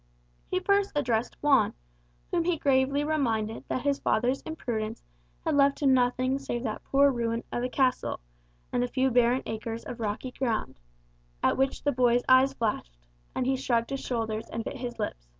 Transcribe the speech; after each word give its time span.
He 0.49 0.59
first 0.59 0.91
addressed 0.95 1.37
Juan, 1.43 1.75
whom 2.31 2.45
he 2.45 2.57
gravely 2.57 3.03
reminded 3.03 3.65
that 3.67 3.83
his 3.83 3.99
father's 3.99 4.41
imprudence 4.41 5.03
had 5.45 5.55
left 5.55 5.83
him 5.83 5.93
nothing 5.93 6.39
save 6.39 6.63
that 6.63 6.83
poor 6.85 7.11
ruin 7.11 7.43
of 7.51 7.61
a 7.63 7.69
castle, 7.69 8.19
and 8.73 8.83
a 8.83 8.87
few 8.87 9.11
barren 9.11 9.43
acres 9.45 9.83
of 9.85 9.99
rocky 9.99 10.31
ground, 10.31 10.79
at 11.43 11.55
which 11.55 11.83
the 11.83 11.91
boy's 11.91 12.23
eyes 12.27 12.51
flashed, 12.55 12.97
and 13.35 13.45
he 13.45 13.55
shrugged 13.55 13.91
his 13.91 13.99
shoulders 13.99 14.49
and 14.49 14.63
bit 14.63 14.77
his 14.77 14.97
lip. 14.97 15.13